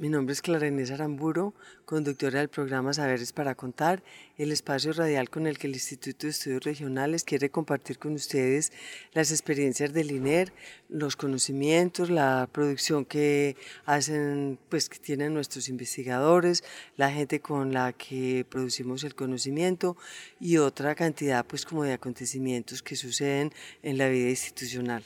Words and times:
Mi 0.00 0.08
nombre 0.08 0.32
es 0.32 0.40
Clara 0.40 0.66
Inés 0.66 0.90
Aramburo, 0.90 1.52
conductora 1.84 2.38
del 2.38 2.48
programa 2.48 2.94
Saberes 2.94 3.34
para 3.34 3.54
Contar, 3.54 4.02
el 4.38 4.50
espacio 4.50 4.94
radial 4.94 5.28
con 5.28 5.46
el 5.46 5.58
que 5.58 5.66
el 5.66 5.74
Instituto 5.74 6.26
de 6.26 6.30
Estudios 6.30 6.64
Regionales 6.64 7.22
quiere 7.22 7.50
compartir 7.50 7.98
con 7.98 8.14
ustedes 8.14 8.72
las 9.12 9.30
experiencias 9.30 9.92
del 9.92 10.10
INER, 10.10 10.54
los 10.88 11.16
conocimientos, 11.16 12.08
la 12.08 12.48
producción 12.50 13.04
que 13.04 13.56
hacen, 13.84 14.58
pues 14.70 14.88
que 14.88 14.98
tienen 14.98 15.34
nuestros 15.34 15.68
investigadores, 15.68 16.64
la 16.96 17.10
gente 17.10 17.40
con 17.40 17.74
la 17.74 17.92
que 17.92 18.46
producimos 18.48 19.04
el 19.04 19.14
conocimiento 19.14 19.98
y 20.40 20.56
otra 20.56 20.94
cantidad 20.94 21.44
pues 21.44 21.66
como 21.66 21.84
de 21.84 21.92
acontecimientos 21.92 22.82
que 22.82 22.96
suceden 22.96 23.52
en 23.82 23.98
la 23.98 24.08
vida 24.08 24.30
institucional. 24.30 25.04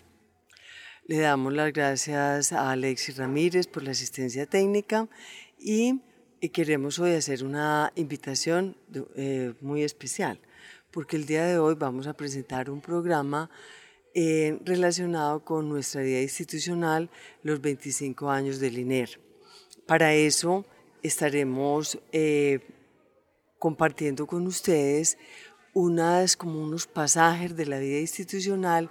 Le 1.06 1.18
damos 1.18 1.52
las 1.52 1.70
gracias 1.70 2.52
a 2.52 2.70
Alexis 2.70 3.18
Ramírez 3.18 3.66
por 3.66 3.82
la 3.82 3.90
asistencia 3.90 4.46
técnica 4.46 5.06
y 5.58 6.00
queremos 6.50 6.98
hoy 6.98 7.12
hacer 7.12 7.44
una 7.44 7.92
invitación 7.94 8.74
eh, 9.14 9.52
muy 9.60 9.82
especial, 9.82 10.40
porque 10.90 11.16
el 11.16 11.26
día 11.26 11.44
de 11.44 11.58
hoy 11.58 11.74
vamos 11.74 12.06
a 12.06 12.14
presentar 12.14 12.70
un 12.70 12.80
programa 12.80 13.50
eh, 14.14 14.58
relacionado 14.64 15.44
con 15.44 15.68
nuestra 15.68 16.00
vida 16.00 16.22
institucional, 16.22 17.10
los 17.42 17.60
25 17.60 18.30
años 18.30 18.58
del 18.58 18.78
INER. 18.78 19.20
Para 19.86 20.14
eso 20.14 20.64
estaremos 21.02 21.98
eh, 22.12 22.60
compartiendo 23.58 24.26
con 24.26 24.46
ustedes 24.46 25.18
unas, 25.74 26.34
como 26.34 26.62
unos 26.62 26.86
pasajes 26.86 27.54
de 27.56 27.66
la 27.66 27.78
vida 27.78 27.98
institucional 27.98 28.90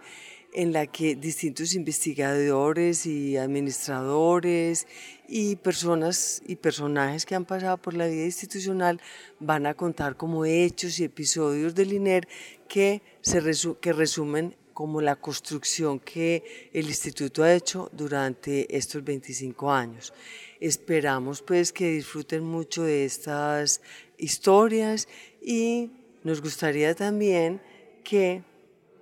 en 0.53 0.74
la 0.74 0.88
que 0.88 1.16
distintos 1.16 1.74
investigadores 1.74 3.06
y 3.06 3.38
administradores 3.38 4.88
y 5.28 5.56
personas 5.58 6.41
y 6.46 6.56
personajes 6.56 7.25
que 7.25 7.36
han 7.36 7.46
pasado 7.46 7.78
por 7.78 7.94
la 7.94 8.08
vida 8.08 8.25
institucional 8.25 9.02
van 9.40 9.66
a 9.66 9.74
contar 9.74 10.16
como 10.16 10.46
hechos 10.46 11.00
y 11.00 11.06
episodios 11.06 11.75
del 11.75 11.94
INER 11.94 12.28
que, 12.68 13.02
se 13.22 13.42
que 13.81 13.94
resumen 13.94 14.56
como 14.74 15.02
la 15.02 15.16
construcción 15.16 16.00
que 16.00 16.69
el 16.74 16.88
instituto 16.88 17.44
ha 17.44 17.53
hecho 17.53 17.90
durante 17.94 18.75
estos 18.75 19.03
25 19.03 19.72
años. 19.72 20.13
Esperamos 20.59 21.42
pues 21.42 21.72
que 21.72 21.92
disfruten 21.92 22.44
mucho 22.44 22.84
de 22.84 23.06
estas 23.06 23.81
historias 24.18 25.08
y 25.42 25.92
nos 26.24 26.42
gustaría 26.42 26.96
también 26.96 27.62
que 28.03 28.44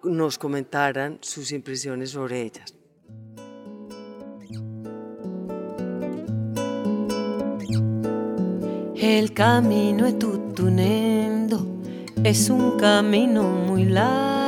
nos 0.03 0.37
comentaran 0.37 1.19
sus 1.21 1.51
impresiones 1.51 2.11
sobre 2.11 2.41
ellas. 2.41 2.73
El 8.95 9.33
camino 9.33 10.05
es 10.05 10.19
tutunendo, 10.19 11.81
es 12.23 12.49
un 12.49 12.77
camino 12.77 13.43
muy 13.43 13.85
largo 13.85 14.41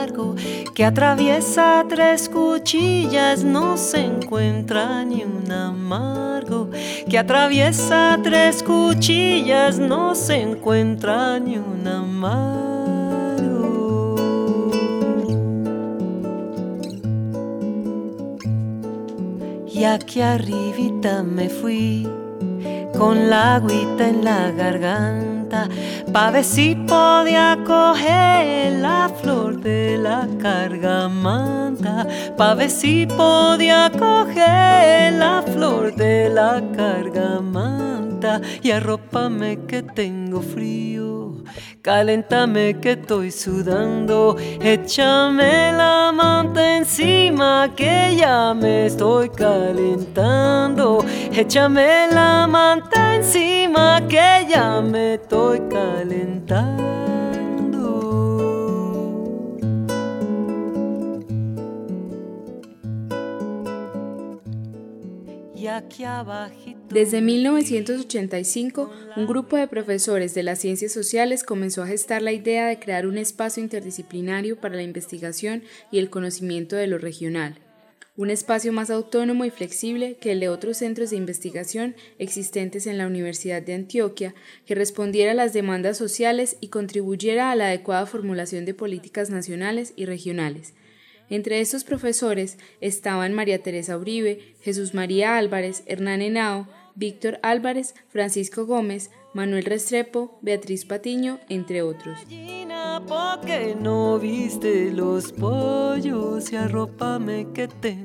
que 0.74 0.86
atraviesa 0.86 1.86
tres 1.88 2.30
cuchillas, 2.30 3.44
no 3.44 3.78
se 3.78 4.00
encuentra 4.00 5.06
ni 5.06 5.24
un 5.24 5.52
amargo. 5.52 6.70
Que 7.08 7.20
atraviesa 7.20 8.20
tres 8.24 8.64
cuchillas, 8.64 9.78
no 9.78 10.16
se 10.16 10.42
encuentra 10.42 11.40
ni 11.40 11.58
un 11.58 11.88
amargo. 11.88 12.73
Y 19.84 19.86
aquí 19.86 20.22
arribita 20.22 21.24
me 21.24 21.50
fui 21.50 22.08
con 22.98 23.30
la 23.30 23.56
agüita 23.56 24.08
en 24.08 24.24
la 24.24 24.50
garganta 24.52 25.68
pa' 26.14 26.32
ver 26.32 26.46
si 26.46 26.74
podía 26.74 27.60
coger 27.66 28.80
la 28.80 29.12
flor 29.22 29.60
de 29.60 29.98
la 29.98 30.26
cargamanta 30.42 32.08
pa' 32.38 32.54
ver 32.54 32.70
si 32.70 33.06
podía 33.08 33.92
coger 33.92 35.12
la 35.20 35.44
flor 35.54 35.94
de 35.94 36.30
la 36.30 36.64
cargamanta 36.78 38.40
y 38.62 38.72
arrópame 38.72 39.66
que 39.68 39.84
tengo 39.84 40.40
frío 40.42 41.13
Caléntame 41.82 42.80
que 42.80 42.92
estoy 42.92 43.32
sudando, 43.32 44.38
échame 44.62 45.72
la 45.74 46.12
manta 46.14 46.78
encima 46.78 47.70
que 47.76 48.16
ya 48.18 48.54
me 48.54 48.86
estoy 48.88 49.30
calentando. 49.30 51.04
Échame 51.32 52.08
la 52.12 52.48
manta 52.48 53.16
encima 53.16 54.02
que 54.08 54.48
ya 54.50 54.82
me 54.82 55.16
estoy 55.16 55.60
calentando. 55.70 56.94
Y 65.56 65.68
aquí 65.68 66.04
abajito 66.04 66.73
desde 66.90 67.22
1985, 67.22 68.92
un 69.16 69.26
grupo 69.26 69.58
de 69.58 69.68
profesores 69.68 70.34
de 70.34 70.44
las 70.44 70.60
ciencias 70.60 70.92
sociales 70.92 71.44
comenzó 71.44 71.82
a 71.82 71.88
gestar 71.88 72.22
la 72.22 72.34
idea 72.34 72.68
de 72.68 72.78
crear 72.78 73.08
un 73.08 73.18
espacio 73.18 73.64
interdisciplinario 73.64 74.60
para 74.60 74.76
la 74.76 74.84
investigación 74.84 75.64
y 75.92 76.00
el 76.00 76.10
conocimiento 76.10 76.76
de 76.76 76.88
lo 76.88 76.98
regional, 76.98 77.58
un 78.16 78.30
espacio 78.30 78.72
más 78.72 78.92
autónomo 78.92 79.44
y 79.44 79.50
flexible 79.50 80.18
que 80.18 80.34
el 80.34 80.40
de 80.40 80.50
otros 80.50 80.78
centros 80.78 81.10
de 81.10 81.16
investigación 81.16 81.96
existentes 82.20 82.86
en 82.86 83.00
la 83.00 83.08
Universidad 83.08 83.64
de 83.64 83.74
Antioquia, 83.74 84.36
que 84.68 84.76
respondiera 84.76 85.32
a 85.32 85.36
las 85.36 85.52
demandas 85.52 85.98
sociales 85.98 86.58
y 86.60 86.68
contribuyera 86.68 87.50
a 87.50 87.56
la 87.56 87.68
adecuada 87.68 88.06
formulación 88.06 88.66
de 88.66 88.76
políticas 88.76 89.32
nacionales 89.32 89.94
y 89.96 90.06
regionales. 90.06 90.76
Entre 91.34 91.62
estos 91.62 91.84
profesores 91.84 92.60
estaban 92.80 93.34
María 93.34 93.64
Teresa 93.64 93.98
Uribe, 93.98 94.54
Jesús 94.62 94.94
María 94.94 95.36
Álvarez, 95.36 95.82
Hernán 95.88 96.22
Henao, 96.22 96.68
Víctor 96.94 97.40
Álvarez, 97.42 97.96
Francisco 98.10 98.68
Gómez, 98.68 99.10
Manuel 99.34 99.66
Restrepo, 99.66 100.38
Beatriz 100.42 100.86
Patiño, 100.86 101.40
entre 101.50 101.82
otros. 101.82 102.20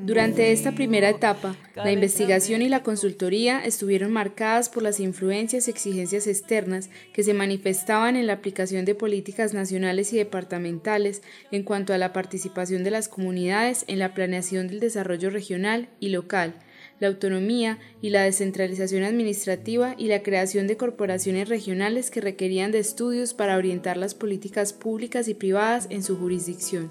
Durante 0.05 0.53
esta 0.53 0.73
primera 0.73 1.11
etapa, 1.11 1.57
la 1.75 1.93
investigación 1.93 2.63
y 2.63 2.69
la 2.69 2.83
consultoría 2.83 3.63
estuvieron 3.63 4.11
marcadas 4.11 4.71
por 4.71 4.83
las 4.83 5.01
influencias 5.01 5.69
y 5.69 5.71
exigencias 5.71 6.27
externas 6.27 6.89
que 7.13 7.23
se 7.23 7.35
manifestaban 7.35 8.17
en 8.17 8.27
la 8.27 8.33
aplicación 8.33 8.87
de 8.87 8.95
políticas 8.95 9.53
nacionales 9.53 10.13
y 10.15 10.17
departamentales 10.17 11.23
en 11.51 11.63
cuanto 11.63 11.93
a 11.93 11.99
la 11.99 12.15
participación 12.15 12.85
de 12.85 12.91
las 12.91 13.09
comunidades 13.09 13.85
en 13.89 13.99
la 13.99 14.15
planeación 14.15 14.69
del 14.69 14.81
desarrollo 14.81 15.29
regional 15.29 15.91
y 16.01 16.09
local, 16.09 16.55
la 17.01 17.09
autonomía 17.09 17.79
y 18.01 18.11
la 18.11 18.23
descentralización 18.23 19.03
administrativa 19.03 19.95
y 19.97 20.09
la 20.09 20.23
creación 20.23 20.67
de 20.67 20.77
corporaciones 20.77 21.49
regionales 21.49 22.11
que 22.11 22.21
requerían 22.21 22.73
de 22.73 22.79
estudios 22.79 23.35
para 23.35 23.57
orientar 23.57 23.97
las 23.97 24.15
políticas 24.15 24.73
públicas 24.73 25.29
y 25.29 25.35
privadas 25.35 25.87
en 25.91 26.03
su 26.03 26.17
jurisdicción. 26.17 26.89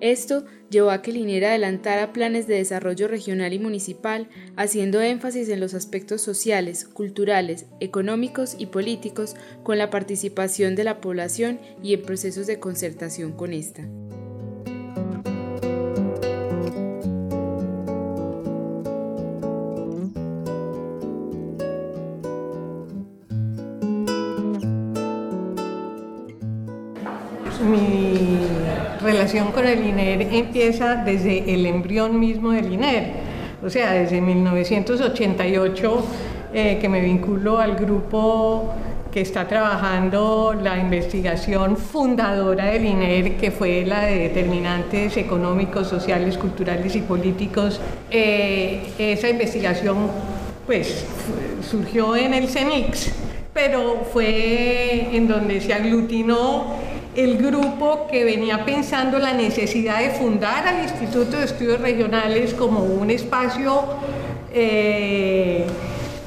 Esto 0.00 0.44
llevó 0.68 0.90
a 0.90 1.00
que 1.00 1.12
el 1.12 1.16
INER 1.18 1.46
adelantara 1.46 2.12
planes 2.12 2.46
de 2.46 2.56
desarrollo 2.56 3.08
regional 3.08 3.52
y 3.52 3.58
municipal, 3.58 4.28
haciendo 4.56 5.00
énfasis 5.00 5.48
en 5.48 5.60
los 5.60 5.72
aspectos 5.72 6.20
sociales, 6.20 6.84
culturales, 6.84 7.66
económicos 7.80 8.56
y 8.58 8.66
políticos 8.66 9.34
con 9.62 9.78
la 9.78 9.88
participación 9.90 10.74
de 10.74 10.84
la 10.84 11.00
población 11.00 11.60
y 11.82 11.94
en 11.94 12.02
procesos 12.02 12.46
de 12.46 12.58
concertación 12.58 13.32
con 13.32 13.52
esta. 13.52 13.88
Con 29.42 29.66
el 29.66 29.84
INER 29.84 30.28
empieza 30.32 30.94
desde 30.94 31.52
el 31.52 31.66
embrión 31.66 32.20
mismo 32.20 32.52
del 32.52 32.72
INER, 32.72 33.10
o 33.64 33.68
sea, 33.68 33.92
desde 33.92 34.20
1988 34.20 36.04
eh, 36.52 36.78
que 36.80 36.88
me 36.88 37.00
vinculo 37.00 37.58
al 37.58 37.74
grupo 37.74 38.72
que 39.10 39.22
está 39.22 39.48
trabajando 39.48 40.54
la 40.54 40.78
investigación 40.78 41.76
fundadora 41.76 42.66
del 42.66 42.84
INER, 42.84 43.36
que 43.36 43.50
fue 43.50 43.84
la 43.84 44.02
de 44.04 44.18
determinantes 44.18 45.16
económicos, 45.16 45.88
sociales, 45.88 46.38
culturales 46.38 46.94
y 46.94 47.00
políticos. 47.00 47.80
Eh, 48.12 48.82
esa 48.98 49.28
investigación 49.28 49.96
pues 50.64 51.04
surgió 51.68 52.14
en 52.14 52.34
el 52.34 52.48
CENIX, 52.48 53.12
pero 53.52 54.04
fue 54.12 55.08
en 55.12 55.26
donde 55.26 55.60
se 55.60 55.74
aglutinó 55.74 56.93
el 57.16 57.38
grupo 57.38 58.06
que 58.10 58.24
venía 58.24 58.64
pensando 58.64 59.18
la 59.18 59.32
necesidad 59.32 60.00
de 60.00 60.10
fundar 60.10 60.66
al 60.66 60.82
Instituto 60.82 61.36
de 61.36 61.44
Estudios 61.44 61.80
Regionales 61.80 62.54
como 62.54 62.80
un 62.80 63.10
espacio 63.10 63.84
eh, 64.52 65.64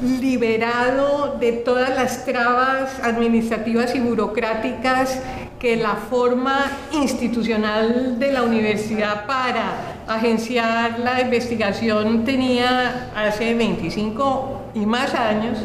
liberado 0.02 1.38
de 1.40 1.54
todas 1.54 1.90
las 1.90 2.26
trabas 2.26 3.00
administrativas 3.02 3.96
y 3.96 4.00
burocráticas 4.00 5.22
que 5.60 5.76
la 5.76 5.96
forma 5.96 6.72
institucional 6.94 8.20
de 8.20 8.32
la 8.32 8.44
universidad 8.44 9.26
para 9.26 10.04
agenciar 10.08 11.00
la 11.00 11.22
investigación 11.22 12.24
tenía 12.24 13.12
hace 13.16 13.56
25 13.56 14.72
y 14.76 14.86
más 14.86 15.16
años. 15.16 15.58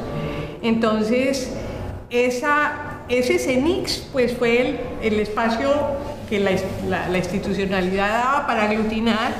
Entonces, 0.62 1.52
esa 2.08 2.91
ese 3.18 3.38
CENIX 3.38 4.08
pues, 4.12 4.32
fue 4.36 4.80
el, 5.02 5.20
espacio 5.20 5.70
que 6.28 6.40
la, 6.40 7.16
institucionalidad 7.16 8.08
daba 8.08 8.46
para 8.46 8.64
aglutinar, 8.64 9.32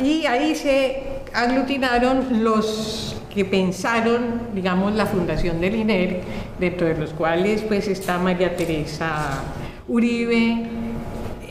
y 0.00 0.24
ahí 0.26 0.54
se 0.54 1.02
aglutinaron 1.34 2.44
los 2.44 3.16
que 3.34 3.44
pensaron, 3.44 4.48
digamos, 4.54 4.94
la 4.94 5.06
fundación 5.06 5.60
del 5.60 5.74
INER, 5.74 6.20
dentro 6.58 6.86
de 6.86 6.94
los 6.94 7.10
cuales 7.10 7.62
pues 7.62 7.88
está 7.88 8.18
María 8.18 8.56
Teresa 8.56 9.42
Uribe 9.88 10.66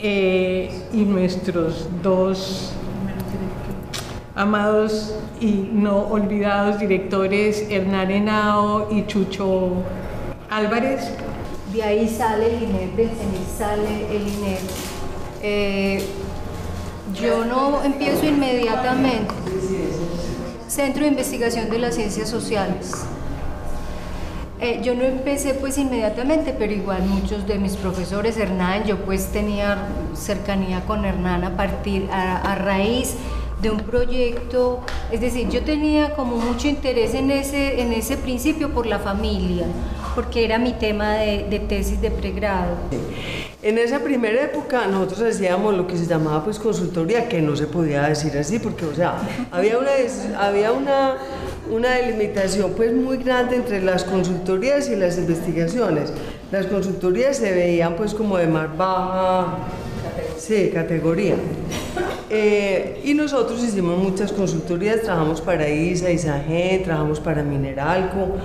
eh, 0.00 0.70
y 0.92 1.02
nuestros 1.02 1.88
dos 2.02 2.72
amados 4.34 5.14
y 5.40 5.68
no 5.72 5.98
olvidados 5.98 6.78
directores 6.78 7.66
Hernán 7.68 8.10
Henao 8.10 8.88
y 8.92 9.04
Chucho 9.06 9.82
Álvarez. 10.50 11.02
De 11.72 11.82
ahí 11.82 12.08
sale 12.08 12.56
el 12.56 12.62
INER, 12.62 12.96
del 12.96 13.10
sale 13.56 14.16
el 14.16 14.28
INER. 14.28 14.58
Eh, 15.42 16.04
yo 17.14 17.44
no 17.44 17.82
empiezo 17.84 18.26
inmediatamente. 18.26 19.34
Centro 20.66 21.02
de 21.02 21.08
Investigación 21.08 21.68
de 21.68 21.78
las 21.78 21.94
Ciencias 21.94 22.28
Sociales. 22.28 22.92
Eh, 24.60 24.80
yo 24.82 24.94
no 24.94 25.04
empecé 25.04 25.54
pues 25.54 25.78
inmediatamente, 25.78 26.54
pero 26.58 26.72
igual 26.72 27.02
muchos 27.04 27.46
de 27.46 27.58
mis 27.58 27.76
profesores, 27.76 28.36
Hernán, 28.36 28.84
yo 28.84 29.04
pues 29.04 29.26
tenía 29.30 29.86
cercanía 30.14 30.80
con 30.80 31.04
Hernán 31.04 31.44
a 31.44 31.56
partir, 31.56 32.08
a 32.10 32.54
raíz 32.56 33.14
de 33.62 33.70
un 33.70 33.80
proyecto, 33.80 34.80
es 35.10 35.20
decir, 35.20 35.48
yo 35.48 35.62
tenía 35.62 36.14
como 36.14 36.36
mucho 36.36 36.68
interés 36.68 37.14
en 37.14 37.30
ese, 37.30 37.80
en 37.80 37.92
ese 37.92 38.16
principio 38.16 38.70
por 38.72 38.86
la 38.86 38.98
familia, 38.98 39.66
porque 40.14 40.44
era 40.44 40.58
mi 40.58 40.72
tema 40.74 41.14
de, 41.14 41.60
tesis 41.68 42.00
de 42.00 42.10
pregrado. 42.10 42.76
En 43.62 43.76
esa 43.78 43.98
primera 43.98 44.42
época 44.42 44.86
nosotros 44.86 45.34
hacíamos 45.34 45.74
lo 45.76 45.86
que 45.88 45.96
se 45.96 46.06
llamaba 46.06 46.44
pues 46.44 46.58
consultoría, 46.58 47.28
que 47.28 47.42
no 47.42 47.56
se 47.56 47.66
podía 47.66 48.02
decir 48.02 48.36
así, 48.38 48.60
porque 48.60 48.84
o 48.84 48.94
sea, 48.94 49.16
había 49.50 49.78
una, 49.78 49.90
había 50.38 50.72
una, 50.72 51.16
una 51.68 51.90
delimitación 51.90 52.72
pues 52.76 52.92
muy 52.92 53.16
grande 53.16 53.56
entre 53.56 53.82
las 53.82 54.04
consultorías 54.04 54.88
y 54.88 54.94
las 54.94 55.18
investigaciones. 55.18 56.12
Las 56.52 56.66
consultorías 56.66 57.36
se 57.36 57.52
veían 57.52 57.96
pues 57.96 58.14
como 58.14 58.38
de 58.38 58.46
más 58.46 58.76
baja 58.76 59.58
sí, 60.38 60.70
categoría. 60.72 61.34
Eh, 62.30 63.00
y 63.04 63.14
nosotros 63.14 63.62
hicimos 63.64 63.96
muchas 63.96 64.32
consultorías, 64.32 65.00
trabajamos 65.02 65.40
para 65.40 65.68
ISA, 65.68 66.10
ISAG, 66.10 66.82
trabajamos 66.84 67.20
para 67.20 67.42
Mineralco, 67.42 68.36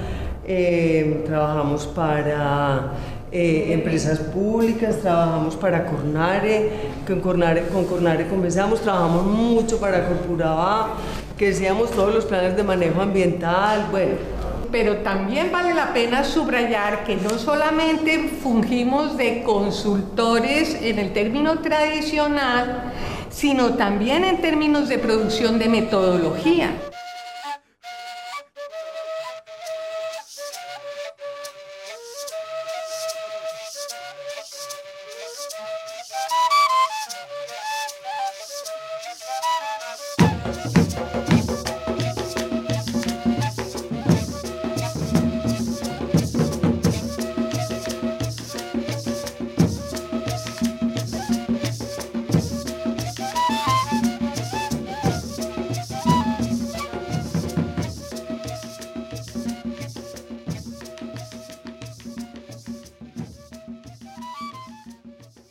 eh, 0.48 1.24
trabajamos 1.26 1.86
para 1.88 2.94
eh, 3.30 3.74
empresas 3.74 4.20
públicas, 4.20 5.00
trabajamos 5.02 5.58
para 5.58 5.86
Cornare, 5.86 6.70
con 7.06 7.20
Cornare, 7.20 7.64
con 7.74 7.84
Cornare 7.86 8.28
comenzamos, 8.28 8.80
trabajamos 8.80 9.26
mucho 9.26 9.80
para 9.80 10.08
Corpuraba, 10.08 10.92
que 11.38 11.50
hacíamos 11.50 11.92
todos 11.92 12.14
los 12.14 12.24
planes 12.24 12.56
de 12.56 12.64
manejo 12.64 13.02
ambiental, 13.02 13.88
bueno. 13.92 14.14
Pero 14.72 14.98
también 14.98 15.52
vale 15.52 15.74
la 15.74 15.94
pena 15.94 16.24
subrayar 16.24 17.04
que 17.04 17.16
no 17.16 17.32
solamente 17.32 18.30
fungimos 18.42 19.18
de 19.18 19.44
consultores 19.44 20.78
en 20.82 20.98
el 21.00 21.14
término 21.14 21.60
tradicional, 21.60 22.92
sino 23.34 23.74
también 23.74 24.24
en 24.24 24.42
términos 24.42 24.88
de 24.90 25.00
producción 25.00 25.60
de 25.60 25.68
metodología. 25.68 26.70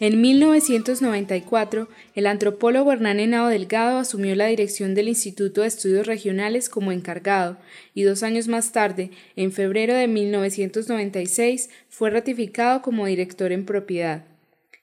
En 0.02 0.20
1994, 0.20 1.88
el 2.16 2.26
antropólogo 2.26 2.90
Hernán 2.90 3.20
Henao 3.20 3.46
Delgado 3.46 3.98
asumió 3.98 4.34
la 4.34 4.46
dirección 4.46 4.96
del 4.96 5.06
Instituto 5.06 5.60
de 5.60 5.68
Estudios 5.68 6.08
Regionales 6.08 6.68
como 6.68 6.90
encargado 6.90 7.56
y 7.94 8.02
dos 8.02 8.24
años 8.24 8.48
más 8.48 8.72
tarde, 8.72 9.12
en 9.36 9.52
febrero 9.52 9.94
de 9.94 10.08
1996, 10.08 11.70
fue 11.88 12.10
ratificado 12.10 12.82
como 12.82 13.06
director 13.06 13.52
en 13.52 13.64
propiedad. 13.64 14.24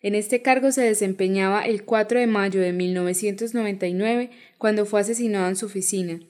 En 0.01 0.15
este 0.15 0.41
cargo 0.41 0.71
se 0.71 0.83
desempeñaba 0.83 1.63
el 1.63 1.83
4 1.83 2.21
de 2.21 2.27
mayo 2.27 2.61
de 2.61 2.71
1999, 2.71 4.29
cuando 4.57 4.85
fue 4.85 5.01
asesinado 5.01 5.49
en 5.49 5.57
su 5.57 5.65
oficina. 5.65 6.21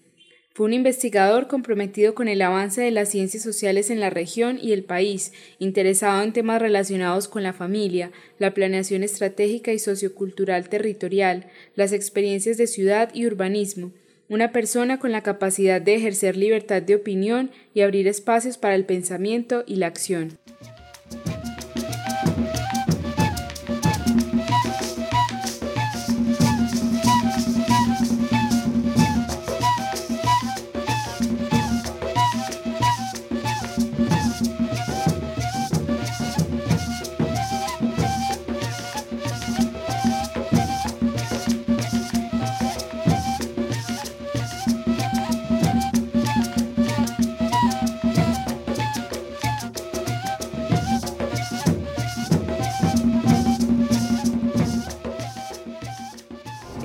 Fue 0.53 0.65
un 0.65 0.73
investigador 0.73 1.47
comprometido 1.47 2.13
con 2.13 2.27
el 2.27 2.41
avance 2.41 2.81
de 2.81 2.91
las 2.91 3.09
ciencias 3.09 3.43
sociales 3.43 3.89
en 3.89 3.99
la 3.99 4.09
región 4.09 4.59
y 4.61 4.73
el 4.73 4.83
país, 4.83 5.31
interesado 5.57 6.21
en 6.21 6.33
temas 6.33 6.61
relacionados 6.61 7.27
con 7.27 7.43
la 7.43 7.53
familia, 7.53 8.11
la 8.39 8.53
planeación 8.53 9.03
estratégica 9.03 9.71
y 9.71 9.79
sociocultural 9.79 10.67
territorial, 10.67 11.47
las 11.75 11.93
experiencias 11.93 12.57
de 12.57 12.67
ciudad 12.67 13.09
y 13.13 13.25
urbanismo, 13.25 13.91
una 14.27 14.51
persona 14.51 14.99
con 14.99 15.11
la 15.11 15.23
capacidad 15.23 15.81
de 15.81 15.95
ejercer 15.95 16.35
libertad 16.35 16.81
de 16.81 16.95
opinión 16.95 17.51
y 17.73 17.81
abrir 17.81 18.07
espacios 18.07 18.57
para 18.57 18.75
el 18.75 18.85
pensamiento 18.85 19.63
y 19.65 19.75
la 19.77 19.87
acción. 19.87 20.37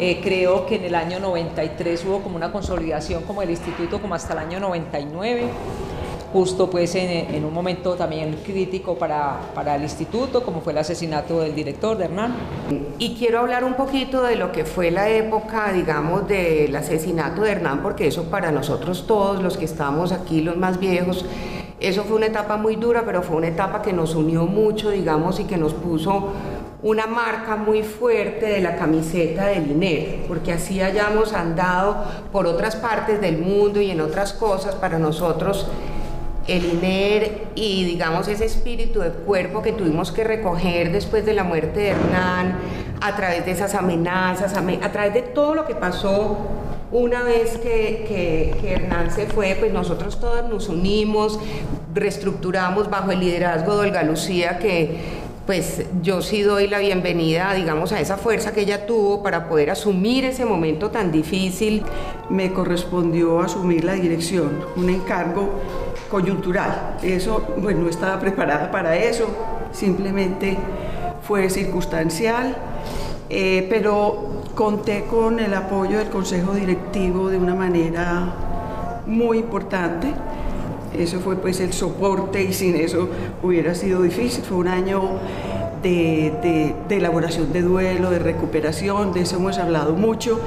Eh, 0.06 0.20
creo 0.23 0.66
que 0.66 0.75
en 0.75 0.84
el 0.84 0.94
año 0.94 1.18
93 1.18 2.04
hubo 2.04 2.20
como 2.20 2.37
una 2.37 2.52
consolidación 2.52 3.23
como 3.23 3.40
el 3.40 3.49
instituto 3.49 4.02
como 4.02 4.14
hasta 4.14 4.34
el 4.34 4.40
año 4.40 4.61
99 4.61 5.49
justo 6.30 6.68
pues 6.68 6.94
en, 6.94 7.42
un 7.42 7.54
momento 7.54 7.94
también 7.94 8.37
crítico 8.44 8.99
para, 8.99 9.40
para, 9.54 9.76
el 9.76 9.82
instituto, 9.84 10.42
como 10.42 10.61
fue 10.61 10.73
el 10.75 10.78
asesinato 10.80 11.40
del 11.40 11.54
director 11.54 11.96
de 11.96 12.04
Hernán. 12.04 12.34
Y 12.99 13.14
quiero 13.14 13.38
hablar 13.38 13.64
un 13.64 13.75
poquito 13.75 14.23
de 14.25 14.37
lo 14.37 14.52
que 14.52 14.66
fue 14.66 14.90
la 14.90 15.08
época, 15.08 15.73
digamos, 15.73 16.28
del 16.28 16.75
asesinato 16.76 17.40
de 17.42 17.52
Hernán, 17.52 17.82
porque 17.82 18.08
eso 18.08 18.25
para 18.25 18.52
nosotros 18.52 19.06
todos, 19.06 19.42
los 19.42 19.56
que 19.56 19.64
estamos 19.64 20.12
aquí, 20.12 20.42
los 20.42 20.56
más 20.56 20.80
viejos, 20.80 21.25
eso 21.80 22.04
fue 22.04 22.16
una 22.16 22.26
etapa 22.26 22.56
muy 22.56 22.76
dura, 22.76 23.04
pero 23.06 23.23
fue 23.23 23.37
una 23.37 23.49
etapa 23.49 23.80
que 23.80 23.92
nos 23.92 24.14
unió 24.14 24.44
mucho, 24.44 24.90
digamos, 24.90 25.38
y 25.38 25.44
que 25.44 25.56
nos 25.56 25.73
puso 25.73 26.32
una 26.84 27.06
marca 27.06 27.56
muy 27.56 27.82
fuerte 27.82 28.44
de 28.44 28.60
la 28.60 28.76
camiseta 28.76 29.46
del 29.46 29.70
INER, 29.70 30.26
porque 30.28 30.52
así 30.52 30.82
hayamos 30.82 31.32
andado 31.32 32.04
por 32.30 32.46
otras 32.46 32.76
partes 32.76 33.22
del 33.22 33.38
mundo 33.38 33.80
y 33.80 33.90
en 33.90 34.02
otras 34.02 34.34
cosas, 34.34 34.74
para 34.74 34.98
nosotros 34.98 35.66
el 36.46 36.62
INER 36.66 37.46
y 37.54 37.84
digamos 37.84 38.28
ese 38.28 38.44
espíritu 38.44 39.00
de 39.00 39.08
cuerpo 39.08 39.62
que 39.62 39.72
tuvimos 39.72 40.12
que 40.12 40.24
recoger 40.24 40.92
después 40.92 41.24
de 41.24 41.32
la 41.32 41.42
muerte 41.42 41.80
de 41.80 41.88
Hernán, 41.88 42.58
a 43.00 43.16
través 43.16 43.46
de 43.46 43.52
esas 43.52 43.74
amenazas, 43.74 44.54
a, 44.54 44.92
través 44.92 45.14
de 45.14 45.22
todo 45.22 45.54
lo 45.54 45.66
que 45.66 45.74
pasó 45.74 46.36
una 46.92 47.22
vez 47.22 47.56
que, 47.56 48.58
que, 48.60 48.72
Hernán 48.72 49.10
se 49.10 49.26
fue, 49.26 49.56
pues 49.58 49.72
nosotros 49.72 50.20
todos 50.20 50.48
nos 50.50 50.68
unimos, 50.68 51.40
reestructuramos 51.94 52.90
bajo 52.90 53.10
el 53.10 53.20
liderazgo 53.20 53.74
de 53.76 53.88
Olga 53.88 54.02
Lucía, 54.02 54.58
que 54.58 55.24
pues 55.46 55.84
yo 56.02 56.22
sí 56.22 56.42
doy 56.42 56.68
la 56.68 56.78
bienvenida, 56.78 57.52
digamos, 57.52 57.92
a 57.92 58.00
esa 58.00 58.16
fuerza 58.16 58.52
que 58.52 58.62
ella 58.62 58.86
tuvo 58.86 59.22
para 59.22 59.48
poder 59.48 59.70
asumir 59.70 60.24
ese 60.24 60.46
momento 60.46 60.90
tan 60.90 61.12
difícil. 61.12 61.82
Me 62.30 62.52
correspondió 62.52 63.40
asumir 63.40 63.84
la 63.84 63.92
dirección, 63.92 64.64
un 64.76 64.88
encargo 64.88 65.60
coyuntural. 66.10 66.96
Eso, 67.02 67.44
bueno, 67.58 67.82
no 67.82 67.90
estaba 67.90 68.18
preparada 68.18 68.70
para 68.70 68.96
eso, 68.96 69.26
simplemente 69.72 70.56
fue 71.22 71.50
circunstancial, 71.50 72.56
eh, 73.28 73.66
pero 73.68 74.44
conté 74.54 75.04
con 75.04 75.40
el 75.40 75.52
apoyo 75.52 75.98
del 75.98 76.08
Consejo 76.08 76.54
Directivo 76.54 77.28
de 77.28 77.36
una 77.36 77.54
manera 77.54 78.32
muy 79.06 79.38
importante. 79.38 80.08
Eso 80.98 81.20
fue 81.20 81.36
pues 81.36 81.60
el 81.60 81.72
soporte 81.72 82.42
y 82.42 82.52
sin 82.52 82.76
eso 82.76 83.08
hubiera 83.42 83.74
sido 83.74 84.02
difícil. 84.02 84.44
Fue 84.44 84.58
un 84.58 84.68
año 84.68 85.02
de, 85.82 86.74
de 86.88 86.96
elaboración 86.96 87.52
de 87.52 87.62
duelo, 87.62 88.10
de 88.10 88.18
recuperación, 88.18 89.12
de 89.12 89.20
eso 89.20 89.36
hemos 89.36 89.58
hablado 89.58 89.92
mucho 89.92 90.40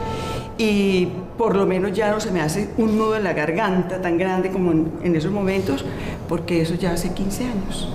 y 0.58 1.08
por 1.38 1.56
lo 1.56 1.66
menos 1.66 1.94
ya 1.94 2.12
no 2.12 2.20
se 2.20 2.32
me 2.32 2.42
hace 2.42 2.70
un 2.77 2.98
nudo 2.98 3.16
en 3.16 3.24
la 3.24 3.34
garganta 3.34 4.01
tan 4.01 4.18
grande 4.18 4.50
como 4.50 4.72
en, 4.72 5.16
esos 5.16 5.32
momentos, 5.32 5.86
porque 6.27 6.62
eso 6.62 6.75
ya 6.75 6.94
hace 6.94 7.13
15 7.13 7.44
años. 7.46 7.89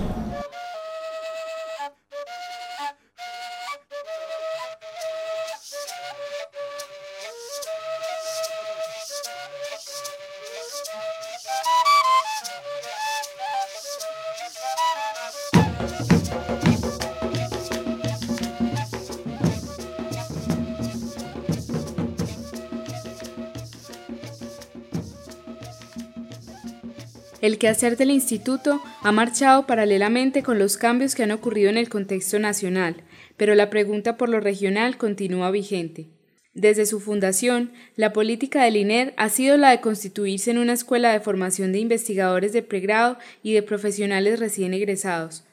El 27.43 27.57
quehacer 27.57 27.97
del 27.97 28.09
instituto 28.09 28.81
ha 29.01 29.11
marchado 29.11 29.67
paralelamente 29.67 30.43
con 30.43 30.59
los 30.59 30.77
cambios 30.77 31.13
que 31.13 31.23
han 31.23 31.31
ocurrido 31.31 31.69
en 31.69 31.75
el 31.75 31.89
contexto 31.89 32.39
nacional, 32.39 32.95
pero 33.35 33.53
la 33.53 33.69
pregunta 33.69 34.15
por 34.15 34.29
lo 34.29 34.39
regional 34.39 34.95
continúa 34.95 35.51
vigente. 35.51 36.07
Desde 36.53 36.85
su 36.85 37.01
fundación, 37.01 37.73
la 37.97 38.13
política 38.13 38.63
del 38.63 38.77
INER 38.77 39.13
ha 39.17 39.27
sido 39.27 39.57
la 39.57 39.71
de 39.71 39.81
constituirse 39.81 40.51
en 40.51 40.57
una 40.57 40.71
escuela 40.71 41.11
de 41.11 41.19
formación 41.19 41.73
de 41.73 41.79
investigadores 41.79 42.53
de 42.53 42.63
pregrado 42.63 43.17
y 43.43 43.51
de 43.51 43.61
profesionales 43.61 44.39
recién 44.39 44.73
egresados. 44.73 45.43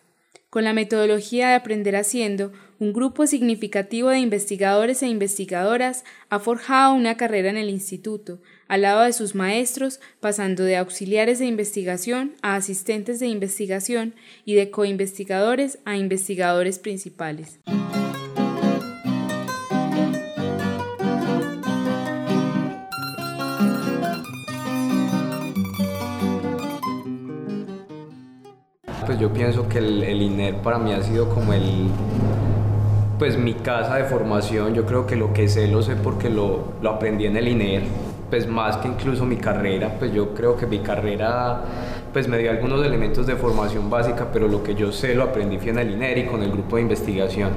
Con 0.49 0.62
la 0.62 0.73
metodología 0.73 1.49
de 1.49 1.54
aprender 1.54 1.97
haciendo, 1.97 2.52
un 2.78 2.92
grupo 2.92 3.26
significativo 3.26 4.11
de 4.11 4.20
investigadores 4.20 5.02
e 5.02 5.09
investigadoras 5.09 6.04
ha 6.28 6.38
forjado 6.38 6.94
una 6.94 7.16
carrera 7.16 7.50
en 7.50 7.56
el 7.56 7.68
instituto, 7.68 8.40
al 8.71 8.83
lado 8.83 9.03
de 9.03 9.12
sus 9.12 9.35
maestros, 9.35 9.99
pasando 10.21 10.62
de 10.62 10.77
auxiliares 10.77 11.41
de 11.41 11.47
investigación 11.47 12.35
a 12.41 12.55
asistentes 12.55 13.19
de 13.19 13.27
investigación 13.27 14.15
y 14.45 14.55
de 14.55 14.71
coinvestigadores 14.71 15.81
a 15.85 15.97
investigadores 15.97 16.79
principales. 16.79 17.59
Pues 29.05 29.19
yo 29.19 29.33
pienso 29.33 29.69
que 29.69 29.79
el, 29.79 30.23
INER 30.23 30.62
para 30.62 30.79
mí 30.79 30.93
ha 30.93 31.03
sido 31.03 31.29
como 31.29 31.53
el, 31.53 31.89
pues 33.19 33.37
mi 33.37 33.55
casa 33.55 33.97
de 33.97 34.05
formación, 34.05 34.77
yo 34.77 34.87
creo 34.87 35.09
que 35.09 35.17
lo 35.17 35.33
que 35.33 35.49
sé 35.49 35.67
lo 35.67 35.83
sé 35.83 35.97
porque 35.97 36.31
lo, 36.31 36.75
lo 36.81 36.91
aprendí 36.91 37.27
en 37.27 37.37
el 37.37 37.49
INER 37.49 38.10
pues 38.31 38.47
más 38.47 38.77
que 38.79 38.89
incluso 38.89 39.27
mi 39.27 39.37
carrera, 39.37 39.97
pues 39.99 40.13
yo 40.13 40.33
creo 40.35 40.57
que 40.57 40.67
mi 40.67 40.79
carrera 40.79 41.63
pues 42.13 42.29
me 42.29 42.39
dio 42.39 42.51
algunos 42.51 42.85
elementos 42.85 43.27
de 43.27 43.37
formación 43.37 43.91
básica, 43.91 44.29
pero 44.33 44.49
lo 44.49 44.63
que 44.63 44.75
yo 44.75 44.93
sé 44.93 45.15
lo 45.15 45.25
aprendí 45.25 45.59
en 45.69 45.79
el 45.79 45.91
INERI 45.91 46.27
con 46.27 46.43
el 46.43 46.51
grupo 46.51 46.77
de 46.77 46.83
investigación. 46.83 47.51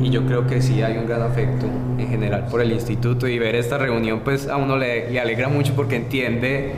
Y 0.00 0.10
yo 0.10 0.26
creo 0.26 0.46
que 0.46 0.60
sí 0.60 0.82
hay 0.82 0.98
un 0.98 1.06
gran 1.06 1.22
afecto 1.22 1.66
en 1.96 2.08
general 2.08 2.46
por 2.50 2.60
el 2.60 2.72
instituto 2.72 3.28
y 3.28 3.38
ver 3.38 3.54
esta 3.54 3.78
reunión 3.78 4.20
pues 4.24 4.48
a 4.48 4.56
uno 4.56 4.76
le, 4.76 5.10
le 5.10 5.20
alegra 5.20 5.48
mucho 5.48 5.74
porque 5.76 5.94
entiende 5.94 6.72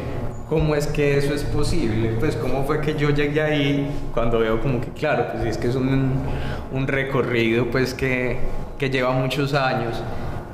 cómo 0.49 0.75
es 0.75 0.87
que 0.87 1.17
eso 1.17 1.33
es 1.33 1.43
posible, 1.43 2.17
pues 2.21 2.37
cómo 2.37 2.65
fue 2.65 2.83
que 2.83 2.95
yo 2.95 3.11
llegué 3.11 3.41
ahí 3.41 3.91
cuando 4.13 4.41
veo 4.41 4.61
como 4.61 4.81
que 4.81 4.91
claro, 4.91 5.27
pues 5.33 5.47
es 5.47 5.59
que 5.59 5.69
es 5.69 5.75
un, 5.75 6.13
un 6.71 6.87
recorrido 6.87 7.67
pues 7.71 7.95
que, 7.95 8.39
que 8.79 8.91
lleva 8.91 9.13
muchos 9.13 9.55
años 9.55 10.03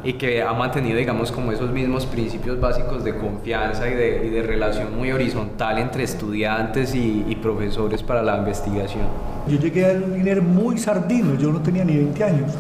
y 0.03 0.15
que 0.15 0.43
ha 0.43 0.53
mantenido, 0.53 0.97
digamos, 0.97 1.31
como 1.31 1.53
esos 1.53 1.71
mismos 1.71 2.07
principios 2.07 2.59
básicos 2.61 3.05
de 3.05 3.17
confianza 3.17 3.89
y 3.89 3.95
de, 3.95 4.27
y 4.27 4.31
de 4.31 4.43
relación 4.43 4.97
muy 4.97 5.13
horizontal 5.13 5.79
entre 5.79 6.05
estudiantes 6.05 6.95
y, 6.95 7.37
profesores 7.41 8.03
para 8.03 8.23
la 8.23 8.37
investigación. 8.37 9.05
Yo 9.49 9.59
llegué 9.59 9.87
al 9.87 10.17
INER 10.19 10.43
muy 10.43 10.77
sardino, 10.77 11.37
yo 11.39 11.51
no 11.51 11.61
tenía 11.61 11.85
ni 11.85 11.97
20 11.97 12.25
años. 12.25 12.53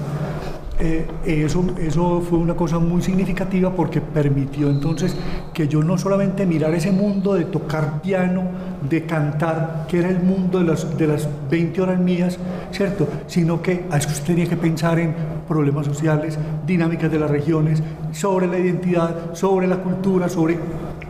Eh, 0.83 1.07
eso, 1.27 1.63
eso 1.79 2.23
fue 2.23 2.39
una 2.39 2.55
cosa 2.55 2.79
muy 2.79 3.03
significativa 3.03 3.71
porque 3.71 4.01
permitió 4.01 4.71
entonces 4.71 5.15
que 5.53 5.69
yo 5.69 5.83
no 5.83 5.99
solamente 5.99 6.47
mirar 6.47 6.73
ese 6.75 6.91
mundo 6.91 7.35
de 7.35 7.45
tocar 7.45 8.01
piano, 8.01 8.45
de 8.89 9.05
cantar, 9.05 9.85
que 9.87 9.99
era 9.99 10.09
el 10.09 10.21
mundo 10.21 10.59
de 10.59 10.65
las, 10.65 10.97
de 10.97 11.07
las 11.07 11.29
20 11.51 11.83
horas 11.83 12.01
mías, 12.01 12.39
¿cierto? 12.71 13.07
Sino 13.27 13.61
que 13.61 13.85
a 13.91 13.99
eso 13.99 14.09
tenía 14.25 14.49
que 14.49 14.57
pensar 14.57 14.99
en 14.99 15.15
problemas 15.47 15.85
sociales, 15.85 16.39
dinámicas 16.67 17.11
de 17.13 17.19
las 17.19 17.31
regiones, 17.31 17.83
sobre 18.13 18.47
la 18.47 18.59
identidad, 18.59 19.35
sobre 19.35 19.67
la 19.67 19.77
cultura, 19.77 20.31
sobre 20.31 20.59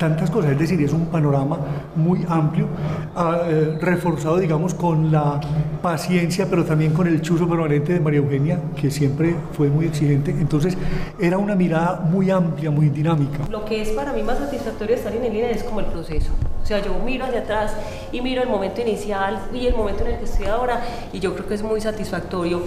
tantas 0.00 0.30
cosas, 0.30 0.52
es 0.52 0.58
decir, 0.58 0.80
es 0.80 0.94
un 0.94 1.06
panorama 1.06 1.58
muy 1.94 2.24
amplio, 2.26 2.66
ah, 3.14 3.42
eh, 3.46 3.78
reforzado, 3.80 4.38
digamos, 4.38 4.72
con 4.72 5.12
la 5.12 5.38
paciencia, 5.82 6.46
pero 6.48 6.64
también 6.64 6.94
con 6.94 7.06
el 7.06 7.20
chuzo 7.20 7.46
permanente 7.46 7.92
de 7.92 8.00
María 8.00 8.20
Eugenia, 8.20 8.58
que 8.74 8.90
siempre 8.90 9.36
fue 9.52 9.68
muy 9.68 9.84
exigente. 9.84 10.30
Entonces, 10.30 10.76
era 11.20 11.36
una 11.36 11.54
mirada 11.54 12.00
muy 12.00 12.30
amplia, 12.30 12.70
muy 12.70 12.88
dinámica. 12.88 13.40
Lo 13.50 13.66
que 13.66 13.82
es 13.82 13.90
para 13.90 14.14
mí 14.14 14.22
más 14.22 14.38
satisfactorio 14.38 14.96
estar 14.96 15.14
en 15.14 15.22
el 15.22 15.36
INE 15.36 15.50
es 15.50 15.62
como 15.62 15.80
el 15.80 15.86
proceso. 15.86 16.30
O 16.62 16.66
sea, 16.66 16.82
yo 16.82 16.94
miro 17.04 17.26
hacia 17.26 17.40
atrás 17.40 17.74
y 18.10 18.22
miro 18.22 18.42
el 18.42 18.48
momento 18.48 18.80
inicial 18.80 19.38
y 19.52 19.66
el 19.66 19.76
momento 19.76 20.04
en 20.04 20.12
el 20.12 20.18
que 20.18 20.24
estoy 20.24 20.46
ahora, 20.46 20.80
y 21.12 21.20
yo 21.20 21.34
creo 21.34 21.46
que 21.46 21.54
es 21.54 21.62
muy 21.62 21.80
satisfactorio. 21.82 22.62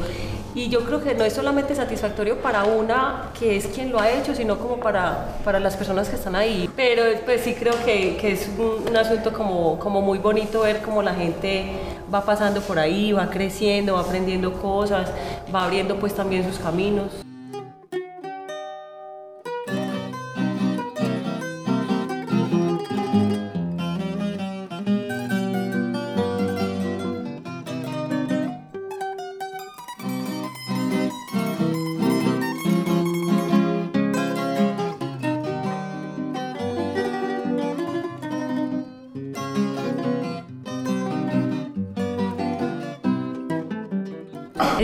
Y 0.56 0.70
yo 0.70 0.82
creo 0.82 1.04
que 1.04 1.16
no 1.16 1.24
es 1.24 1.34
solamente 1.34 1.74
satisfactorio 1.74 2.38
para 2.38 2.64
una 2.66 3.32
que 3.40 3.58
es 3.58 3.66
quien 3.68 3.92
lo 3.92 4.00
ha 4.00 4.12
hecho, 4.12 4.36
sino 4.36 4.60
como 4.60 4.78
para, 4.78 5.38
para 5.44 5.60
las 5.60 5.76
personas 5.76 6.10
que 6.10 6.16
están 6.16 6.36
ahí. 6.36 6.70
Pero 6.76 7.04
pues 7.26 7.42
sí 7.42 7.56
creo 7.56 7.74
que, 7.84 8.18
que 8.18 8.34
es 8.34 8.50
un, 8.58 8.96
asunto 8.96 9.34
como, 9.34 9.80
como 9.80 10.02
muy 10.02 10.20
bonito 10.20 10.62
ver 10.62 10.82
cómo 10.82 11.02
la 11.02 11.16
gente 11.16 11.72
va 12.14 12.24
pasando 12.24 12.62
por 12.62 12.78
ahí, 12.78 13.12
va 13.12 13.30
creciendo, 13.32 13.96
va 13.96 14.02
aprendiendo 14.02 14.54
cosas, 14.54 15.10
va 15.54 15.66
abriendo 15.66 15.96
pues 15.96 16.14
también 16.14 16.44
sus 16.48 16.60
caminos. 16.60 17.24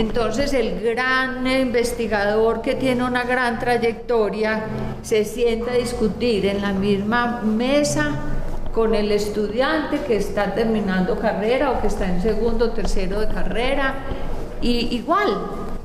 Entonces 0.00 0.54
el 0.54 0.80
gran 0.80 1.46
investigador 1.46 2.62
que 2.62 2.74
tiene 2.74 3.04
una 3.04 3.24
gran 3.24 3.58
trayectoria 3.58 4.62
se 5.02 5.26
sienta 5.26 5.72
a 5.72 5.74
discutir 5.74 6.46
en 6.46 6.62
la 6.62 6.72
misma 6.72 7.42
mesa 7.42 8.12
con 8.72 8.94
el 8.94 9.12
estudiante 9.12 10.00
que 10.06 10.16
está 10.16 10.54
terminando 10.54 11.18
carrera 11.18 11.72
o 11.72 11.82
que 11.82 11.88
está 11.88 12.06
en 12.06 12.22
segundo 12.22 12.64
o 12.64 12.70
tercero 12.70 13.20
de 13.20 13.28
carrera 13.28 13.96
y 14.62 14.96
igual 14.96 15.36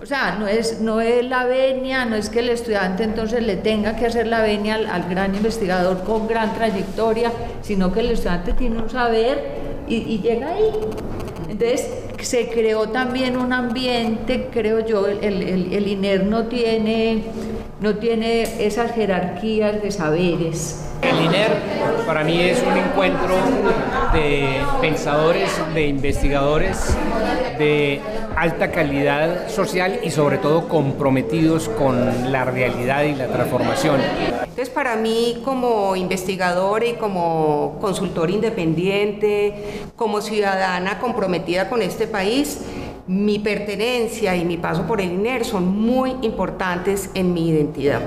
o 0.01 0.05
sea, 0.05 0.37
no 0.39 0.47
es, 0.47 0.79
no 0.79 1.01
es 1.01 1.25
la 1.25 1.43
venia, 1.43 2.05
no 2.05 2.15
es 2.15 2.29
que 2.29 2.39
el 2.39 2.47
estudiante 2.49 3.03
entonces 3.03 3.43
le 3.43 3.57
tenga 3.57 3.97
que 3.97 4.05
hacer 4.05 4.27
la 4.27 4.41
venia 4.41 4.75
al, 4.75 5.09
gran 5.09 5.35
investigador 5.35 6.03
con 6.03 6.25
gran 6.27 6.53
trayectoria, 6.53 7.33
sino 7.61 7.91
que 7.91 7.99
el 7.99 8.11
estudiante 8.11 8.53
tiene 8.53 8.77
un 8.77 8.89
saber 8.89 9.43
y 9.89 10.19
llega 10.19 10.53
ahí. 10.53 10.71
Entonces 11.49 11.87
se 12.21 12.49
creó 12.49 12.89
también 12.89 13.37
un 13.37 13.53
ambiente, 13.53 14.49
creo 14.51 14.85
yo, 14.85 15.07
el, 15.07 15.87
INER 15.87 16.25
no 16.25 16.45
tiene, 16.47 17.23
no 17.79 17.95
tiene 17.95 18.65
esas 18.65 18.93
jerarquías 18.93 19.81
de 19.81 19.91
saberes. 19.91 20.81
El 21.01 21.25
INER 21.25 21.51
para 22.07 22.23
mí 22.23 22.39
es 22.39 22.63
un 22.63 22.77
encuentro 22.77 23.35
de 24.13 24.57
pensadores, 24.81 25.51
de 25.73 25.87
investigadores 25.87 26.95
de 27.59 28.01
alta 28.35 28.71
calidad 28.71 29.49
social 29.49 29.99
y 30.03 30.11
sobre 30.11 30.37
todo 30.37 30.67
comprometidos 30.67 31.69
con 31.69 32.31
la 32.31 32.45
realidad 32.45 33.03
y 33.03 33.15
la 33.15 33.27
transformación. 33.27 34.01
Entonces 34.39 34.69
para 34.69 34.95
mí 34.95 35.41
como 35.43 35.95
investigadora 35.95 36.85
y 36.85 36.93
como 36.93 37.77
consultor 37.81 38.29
independiente, 38.29 39.87
como 39.95 40.21
ciudadana 40.21 40.99
comprometida 40.99 41.69
con 41.69 41.81
este 41.81 42.07
país, 42.07 42.61
mi 43.07 43.39
pertenencia 43.39 44.35
y 44.35 44.45
mi 44.45 44.57
paso 44.57 44.87
por 44.87 44.99
el 44.99 45.11
INER 45.11 45.45
son 45.45 45.67
muy 45.67 46.15
importantes 46.21 47.09
en 47.13 47.33
mi 47.33 47.49
identidad. 47.49 48.01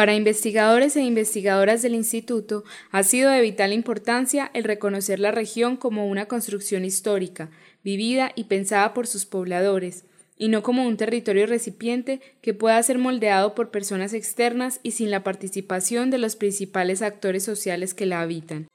Para 0.00 0.14
investigadores 0.14 0.96
e 0.96 1.02
investigadoras 1.02 1.82
del 1.82 1.94
instituto 1.94 2.64
ha 2.90 3.02
sido 3.02 3.30
de 3.30 3.42
vital 3.42 3.74
importancia 3.74 4.50
el 4.54 4.64
reconocer 4.64 5.20
la 5.20 5.30
región 5.30 5.76
como 5.76 6.08
una 6.08 6.24
construcción 6.24 6.86
histórica, 6.86 7.50
vivida 7.84 8.32
y 8.34 8.44
pensada 8.44 8.94
por 8.94 9.06
sus 9.06 9.26
pobladores, 9.26 10.06
y 10.38 10.48
no 10.48 10.62
como 10.62 10.86
un 10.86 10.96
territorio 10.96 11.46
recipiente 11.46 12.22
que 12.40 12.54
pueda 12.54 12.82
ser 12.82 12.96
moldeado 12.96 13.54
por 13.54 13.70
personas 13.70 14.14
externas 14.14 14.80
y 14.82 14.92
sin 14.92 15.10
la 15.10 15.22
participación 15.22 16.08
de 16.08 16.16
los 16.16 16.34
principales 16.34 17.02
actores 17.02 17.44
sociales 17.44 17.92
que 17.92 18.06
la 18.06 18.22
habitan. 18.22 18.68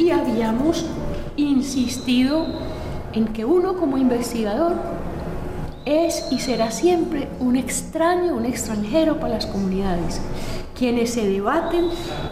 Y 0.00 0.10
habíamos 0.12 0.86
insistido 1.36 2.46
en 3.12 3.26
que 3.26 3.44
uno 3.44 3.76
como 3.76 3.98
investigador 3.98 4.72
es 5.84 6.26
y 6.30 6.38
será 6.38 6.70
siempre 6.70 7.28
un 7.38 7.54
extraño, 7.54 8.34
un 8.34 8.46
extranjero 8.46 9.20
para 9.20 9.34
las 9.34 9.46
comunidades. 9.46 10.22
Quienes 10.74 11.12
se 11.12 11.28
debaten 11.28 11.88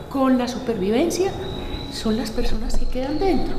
con 0.08 0.38
la 0.38 0.48
supervivencia 0.48 1.30
son 1.92 2.16
las 2.16 2.30
personas 2.30 2.78
que 2.78 2.86
quedan 2.86 3.18
dentro. 3.18 3.54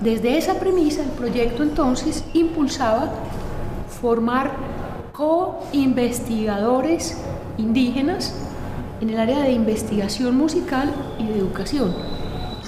Desde 0.00 0.38
esa 0.38 0.54
premisa, 0.54 1.02
el 1.02 1.10
proyecto 1.10 1.62
entonces 1.62 2.24
impulsaba 2.32 3.10
formar 4.00 4.52
co-investigadores 5.12 7.18
indígenas 7.58 8.34
en 9.02 9.10
el 9.10 9.18
área 9.18 9.40
de 9.40 9.52
investigación 9.52 10.36
musical 10.36 10.94
y 11.18 11.26
de 11.26 11.38
educación. 11.38 12.15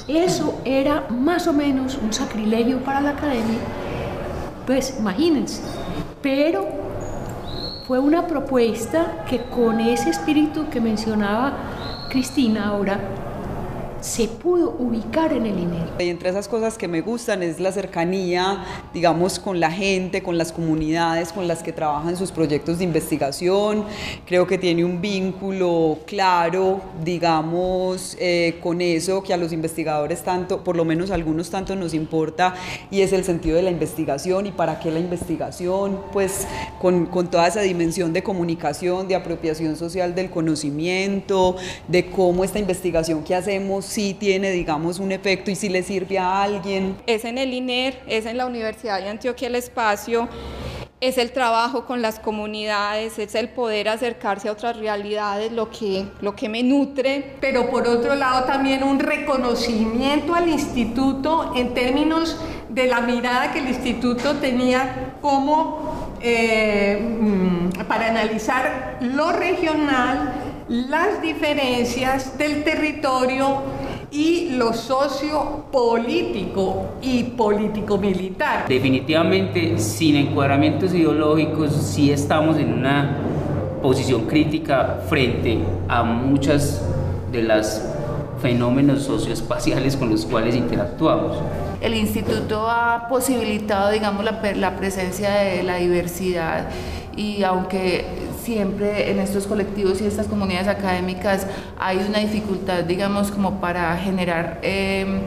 Eso 0.09 0.59
era 0.65 1.07
más 1.11 1.47
o 1.47 1.53
menos 1.53 1.99
un 2.03 2.15
sacrilegio 2.15 2.83
para 2.83 3.03
la 3.03 3.11
academia, 3.11 3.59
pues 4.67 4.97
imagínense, 4.99 5.61
pero 6.23 6.67
fue 7.87 7.99
una 7.99 8.27
propuesta 8.27 9.25
que 9.29 9.43
con 9.43 9.81
ese 9.81 10.09
espíritu 10.09 10.71
que 10.71 10.81
mencionaba 10.81 11.53
Cristina 12.09 12.69
ahora, 12.69 12.99
se 14.01 14.29
pudo 14.29 14.77
ubicar 14.79 15.33
en 15.33 15.47
el 15.47 15.59
INER. 15.59 15.89
Y 15.99 16.09
entre 16.09 16.31
esas 16.31 16.49
cosas 16.49 16.79
que 16.79 16.89
me 16.89 17.01
gustan 17.01 17.43
es 17.43 17.59
la 17.61 17.73
cercanía, 17.73 18.65
digamos, 18.95 19.39
con 19.39 19.61
la 19.61 19.71
gente, 19.71 20.23
con 20.23 20.39
las 20.39 20.53
comunidades 20.53 21.33
con 21.33 21.49
las 21.49 21.63
que 21.63 21.73
trabajan 21.73 22.17
sus 22.17 22.31
proyectos 22.31 22.79
de 22.79 22.85
investigación. 22.85 23.85
Creo 24.27 24.47
que 24.47 24.59
tiene 24.59 24.85
un 24.85 25.01
vínculo 25.01 25.99
claro, 26.07 26.81
digamos, 27.05 28.17
eh, 28.21 28.59
con 28.63 28.81
eso 28.81 29.23
que 29.23 29.35
a 29.35 29.37
los 29.37 29.53
investigadores 29.53 30.23
tanto, 30.23 30.63
por 30.63 30.77
lo 30.77 30.85
menos 30.85 31.11
algunos 31.11 31.51
tanto 31.51 31.75
nos 31.75 31.95
importa, 31.95 32.55
y 32.91 33.01
es 33.01 33.13
el 33.13 33.25
sentido 33.25 33.57
de 33.57 33.63
la 33.63 33.71
investigación 33.71 34.47
y 34.47 34.53
para 34.53 34.79
qué 34.79 34.91
la 34.91 35.01
investigación, 35.01 36.01
pues 36.13 36.47
con, 36.81 37.07
con 37.07 37.31
toda 37.31 37.49
esa 37.49 37.61
dimensión 37.61 38.13
de 38.13 38.23
comunicación, 38.23 39.09
de 39.09 39.17
apropiación 39.17 39.77
social 39.77 40.15
del 40.15 40.31
conocimiento, 40.31 41.57
de 41.89 42.11
cómo 42.11 42.45
esta 42.45 42.59
investigación 42.59 43.25
que 43.25 43.35
hacemos 43.35 43.88
sí 43.89 44.15
tiene, 44.15 44.51
digamos, 44.51 44.99
un 44.99 45.13
efecto 45.13 45.51
y 45.51 45.55
si 45.55 45.69
le 45.69 45.83
sirve 45.83 46.19
a 46.19 46.43
alguien. 46.43 46.97
Es 47.07 47.25
en 47.25 47.39
el 47.39 47.53
INER, 47.53 48.01
es 48.07 48.27
en 48.27 48.37
la 48.37 48.47
Universidad 48.47 49.01
de 49.01 49.09
Antioquia 49.09 49.49
el 49.49 49.55
espacio, 49.55 50.29
es 51.01 51.17
el 51.17 51.31
trabajo 51.31 51.87
con 51.87 52.03
las 52.03 52.19
comunidades, 52.19 53.19
es 53.19 53.35
el 53.35 53.49
poder 53.49 53.89
acercarse 53.89 54.49
a 54.49 54.53
otras 54.53 54.77
realidades, 54.77 55.53
lo 55.53 55.71
que, 55.71 56.07
lo 56.21 56.35
que 56.35 56.49
me 56.49 56.63
nutre. 56.63 57.37
Pero 57.41 57.71
por 57.71 57.87
otro 57.87 58.15
lado 58.15 58.45
también 58.45 58.83
un 58.83 58.99
reconocimiento 58.99 60.35
al 60.35 60.49
instituto 60.49 61.53
en 61.55 61.73
términos 61.73 62.37
de 62.69 62.87
la 62.87 63.01
mirada 63.01 63.53
que 63.53 63.61
el 63.61 63.69
instituto 63.69 64.37
tenía 64.37 65.15
como 65.23 66.17
eh, 66.21 66.99
mm, 67.01 67.85
para 67.87 68.09
analizar 68.09 68.99
lo 69.01 69.33
regional, 69.33 70.35
las 70.69 71.23
diferencias 71.23 72.37
del 72.37 72.63
territorio 72.63 73.63
y 74.11 74.51
lo 74.51 74.73
sociopolítico 74.73 76.87
y 77.03 77.25
político-militar. 77.25 78.67
Definitivamente, 78.69 79.79
sin 79.79 80.17
encuadramientos 80.17 80.95
ideológicos, 80.95 81.73
sí 81.73 82.11
estamos 82.11 82.57
en 82.57 82.73
una 82.73 83.19
posición 83.83 84.27
crítica 84.27 85.01
frente 85.09 85.59
a 85.89 86.03
muchas 86.03 86.83
de 87.31 87.43
las 87.43 87.85
fenómenos 88.41 89.03
socioespaciales 89.03 89.97
con 89.97 90.11
los 90.11 90.25
cuales 90.25 90.55
interactuamos. 90.55 91.37
El 91.81 91.95
instituto 91.95 92.69
ha 92.69 93.07
posibilitado, 93.09 93.91
digamos, 93.91 94.25
la, 94.25 94.41
la 94.57 94.77
presencia 94.77 95.31
de 95.31 95.63
la 95.63 95.77
diversidad 95.77 96.69
y 97.17 97.43
aunque 97.43 98.28
siempre 98.49 99.11
en 99.11 99.19
estos 99.19 99.47
colectivos 99.47 100.01
y 100.01 100.07
estas 100.07 100.27
comunidades 100.27 100.69
académicas 100.69 101.47
hay 101.79 101.99
una 101.99 102.19
dificultad, 102.19 102.83
digamos, 102.85 103.31
como 103.31 103.61
para 103.61 103.95
generar... 103.99 104.59
Eh, 104.63 105.21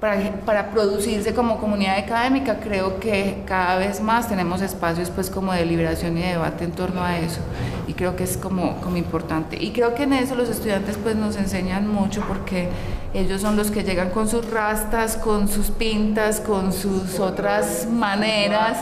para, 0.00 0.18
para, 0.44 0.70
producirse 0.72 1.32
como 1.32 1.58
comunidad 1.58 1.96
académica, 1.96 2.58
creo 2.58 2.98
que 2.98 3.44
cada 3.46 3.76
vez 3.76 4.00
más 4.00 4.28
tenemos 4.28 4.60
espacios 4.60 5.10
pues 5.10 5.30
como 5.30 5.52
de 5.52 5.64
liberación 5.64 6.18
y 6.18 6.22
de 6.22 6.28
debate 6.30 6.64
en 6.64 6.72
torno 6.72 7.04
a 7.04 7.18
eso. 7.18 7.40
Y 7.86 7.92
creo 7.92 8.16
que 8.16 8.24
es 8.24 8.36
como, 8.36 8.80
como 8.80 8.96
importante. 8.96 9.56
Y 9.62 9.70
creo 9.70 9.94
que 9.94 10.02
en 10.02 10.14
eso 10.14 10.34
los 10.34 10.48
estudiantes 10.48 10.96
pues 10.96 11.14
nos 11.14 11.36
enseñan 11.36 11.86
mucho 11.86 12.20
porque 12.26 12.68
ellos 13.14 13.42
son 13.42 13.56
los 13.56 13.70
que 13.70 13.84
llegan 13.84 14.10
con 14.10 14.28
sus 14.28 14.50
rastas, 14.50 15.16
con 15.16 15.46
sus 15.46 15.70
pintas, 15.70 16.40
con 16.40 16.72
sus 16.72 17.20
otras 17.20 17.86
maneras 17.88 18.78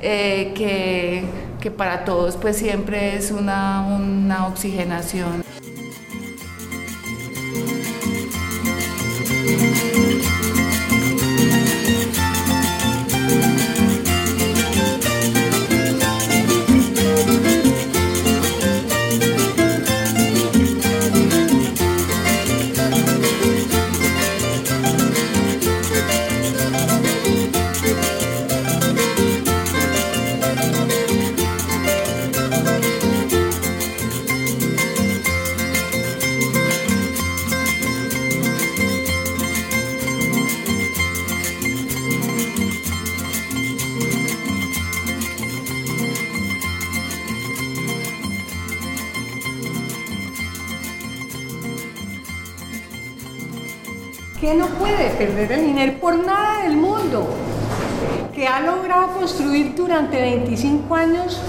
eh, 0.00 0.52
que, 0.56 1.22
que, 1.64 1.70
para 1.70 2.04
todos 2.04 2.36
pues 2.36 2.58
siempre 2.58 3.16
es 3.16 3.30
una, 3.30 3.86
una 3.86 4.46
oxigenación. 4.48 5.42
Que 54.44 54.52
no 54.52 54.66
puede 54.66 55.08
perder 55.16 55.52
el 55.52 55.68
INER 55.70 55.98
por 56.00 56.18
nada 56.18 56.64
del 56.64 56.76
mundo, 56.76 57.26
que 58.34 58.46
ha 58.46 58.60
logrado 58.60 59.14
construir 59.14 59.74
durante 59.74 60.20
25 60.20 60.94
años 60.94 61.40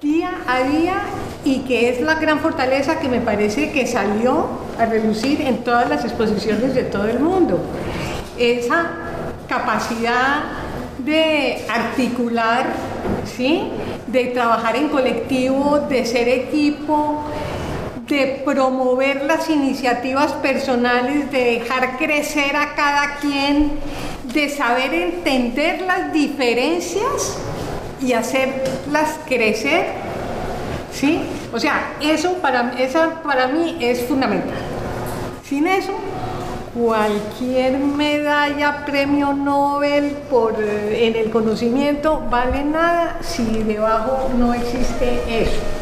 día 0.00 0.30
a 0.46 0.60
día 0.60 1.02
y 1.44 1.62
que 1.62 1.90
es 1.90 2.00
la 2.00 2.14
gran 2.14 2.38
fortaleza 2.38 3.00
que 3.00 3.08
me 3.08 3.20
parece 3.20 3.72
que 3.72 3.84
salió 3.84 4.46
a 4.78 4.86
relucir 4.86 5.40
en 5.40 5.64
todas 5.64 5.88
las 5.88 6.04
exposiciones 6.04 6.72
de 6.72 6.84
todo 6.84 7.08
el 7.08 7.18
mundo. 7.18 7.58
Esa 8.38 8.92
capacidad 9.48 10.44
de 10.98 11.64
articular, 11.68 12.66
¿sí? 13.24 13.72
de 14.06 14.26
trabajar 14.26 14.76
en 14.76 14.88
colectivo, 14.88 15.80
de 15.88 16.06
ser 16.06 16.28
equipo, 16.28 17.24
de 18.08 18.42
promover 18.44 19.24
las 19.24 19.50
iniciativas 19.50 20.32
personales, 20.32 21.30
de 21.30 21.58
dejar 21.58 21.98
crecer 21.98 22.56
a 22.56 22.74
cada 22.74 23.16
quien, 23.16 23.72
de 24.24 24.48
saber 24.48 24.94
entender 24.94 25.82
las 25.82 26.12
diferencias 26.12 27.38
y 28.00 28.14
hacerlas 28.14 29.18
crecer. 29.26 29.86
¿Sí? 30.92 31.20
O 31.52 31.60
sea, 31.60 31.94
eso 32.00 32.34
para, 32.34 32.72
esa 32.78 33.22
para 33.22 33.48
mí 33.48 33.76
es 33.80 34.02
fundamental. 34.06 34.56
Sin 35.46 35.66
eso, 35.66 35.92
cualquier 36.74 37.78
medalla, 37.78 38.84
premio 38.86 39.32
Nobel 39.32 40.16
por, 40.30 40.56
eh, 40.60 41.06
en 41.06 41.16
el 41.16 41.30
conocimiento 41.30 42.22
vale 42.30 42.64
nada 42.64 43.18
si 43.20 43.44
debajo 43.62 44.30
no 44.36 44.54
existe 44.54 45.42
eso. 45.42 45.77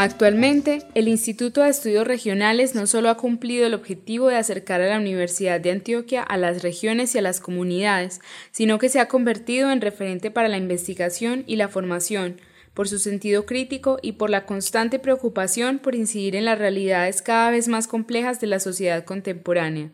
Actualmente, 0.00 0.86
el 0.94 1.08
Instituto 1.08 1.60
de 1.60 1.70
Estudios 1.70 2.06
Regionales 2.06 2.76
no 2.76 2.86
solo 2.86 3.10
ha 3.10 3.16
cumplido 3.16 3.66
el 3.66 3.74
objetivo 3.74 4.28
de 4.28 4.36
acercar 4.36 4.80
a 4.80 4.88
la 4.88 5.00
Universidad 5.00 5.60
de 5.60 5.72
Antioquia 5.72 6.22
a 6.22 6.36
las 6.36 6.62
regiones 6.62 7.16
y 7.16 7.18
a 7.18 7.22
las 7.22 7.40
comunidades, 7.40 8.20
sino 8.52 8.78
que 8.78 8.90
se 8.90 9.00
ha 9.00 9.08
convertido 9.08 9.72
en 9.72 9.80
referente 9.80 10.30
para 10.30 10.46
la 10.46 10.56
investigación 10.56 11.42
y 11.48 11.56
la 11.56 11.66
formación, 11.66 12.40
por 12.74 12.86
su 12.86 13.00
sentido 13.00 13.44
crítico 13.44 13.98
y 14.00 14.12
por 14.12 14.30
la 14.30 14.46
constante 14.46 15.00
preocupación 15.00 15.80
por 15.80 15.96
incidir 15.96 16.36
en 16.36 16.44
las 16.44 16.60
realidades 16.60 17.20
cada 17.20 17.50
vez 17.50 17.66
más 17.66 17.88
complejas 17.88 18.40
de 18.40 18.46
la 18.46 18.60
sociedad 18.60 19.04
contemporánea. 19.04 19.90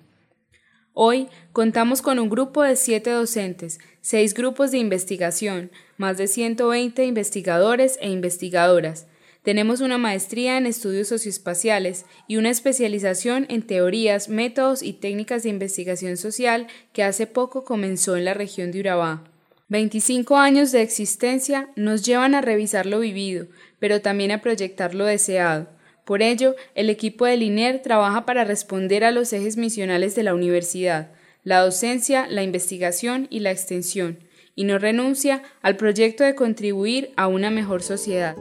Hoy 0.93 1.29
contamos 1.55 2.03
con 2.03 2.19
un 2.19 2.29
grupo 2.29 2.63
de 2.63 2.77
siete 2.77 3.09
docentes, 3.09 3.81
seis 4.03 4.35
grupos 4.35 4.71
de 4.71 4.77
investigación, 4.77 5.71
más 5.97 6.19
de 6.19 6.27
120 6.27 7.07
investigadores 7.07 7.97
e 8.03 8.11
investigadoras, 8.11 9.07
tenemos 9.45 9.83
una 9.83 9.99
maestría 9.99 10.57
en 10.57 10.65
estudios 10.65 11.09
socioespaciales 11.09 12.07
y 12.27 12.39
una 12.39 12.49
especialización 12.49 13.45
en 13.51 13.61
teorías, 13.61 14.31
métodos 14.31 14.83
y 14.83 14.95
técnicas 14.95 15.43
de 15.43 15.51
investigación 15.51 16.17
social 16.17 16.67
que 16.95 17.03
hace 17.03 17.27
poco 17.27 17.63
comenzó 17.63 18.17
en 18.17 18.25
la 18.25 18.33
región 18.33 18.73
de 18.73 18.81
Urabá. 18.81 19.23
25 19.69 20.39
años 20.39 20.73
de 20.73 20.81
existencia 20.81 21.69
nos 21.77 22.03
llevan 22.07 22.35
a 22.35 22.41
revisar 22.41 22.87
lo 22.87 23.01
vivido, 23.01 23.47
pero 23.79 24.01
también 24.01 24.31
a 24.31 24.41
proyectar 24.41 24.95
lo 24.95 25.05
deseado. 25.05 25.69
Por 26.07 26.23
ello, 26.23 26.57
el 26.75 26.89
equipo 26.89 27.27
del 27.27 27.43
INER 27.43 27.83
trabaja 27.83 28.25
para 28.25 28.45
responder 28.45 29.05
a 29.05 29.11
los 29.11 29.31
ejes 29.35 29.59
misionales 29.59 30.15
de 30.15 30.23
la 30.23 30.35
universidad, 30.35 31.11
la 31.43 31.61
docencia, 31.61 32.27
la 32.29 32.43
investigación 32.43 33.27
y 33.29 33.41
la 33.41 33.51
extensión, 33.51 34.21
y 34.55 34.65
no 34.65 34.79
renuncia 34.79 35.43
al 35.61 35.77
proyecto 35.77 36.25
de 36.25 36.35
contribuir 36.35 37.11
a 37.17 37.27
una 37.27 37.51
mejor 37.51 37.83
sociedad. 37.83 38.37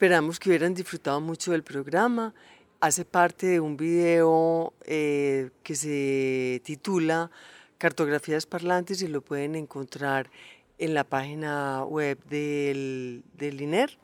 Esperamos 0.00 0.40
que 0.40 0.48
hubieran 0.48 0.72
disfrutado 0.72 1.20
mucho 1.20 1.52
del 1.52 1.62
programa. 1.62 2.32
Hace 2.80 3.04
parte 3.04 3.48
de 3.48 3.60
un 3.60 3.76
video 3.76 4.72
eh, 4.86 5.50
que 5.62 5.74
se 5.74 6.62
titula 6.64 7.30
Cartografías 7.76 8.46
Parlantes 8.46 9.02
y 9.02 9.08
lo 9.08 9.20
pueden 9.20 9.56
encontrar 9.56 10.30
en 10.78 10.94
la 10.94 11.04
página 11.04 11.84
web 11.84 12.18
del, 12.30 13.24
del 13.34 13.60
INER. 13.60 13.98